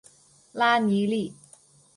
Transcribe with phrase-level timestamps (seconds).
[0.51, 1.31] 拉尼利。